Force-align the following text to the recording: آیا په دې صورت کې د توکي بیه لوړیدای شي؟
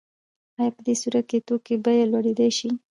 آیا 0.59 0.71
په 0.75 0.81
دې 0.85 0.95
صورت 1.01 1.25
کې 1.29 1.37
د 1.39 1.43
توکي 1.47 1.75
بیه 1.83 2.05
لوړیدای 2.11 2.49
شي؟ 2.57 2.69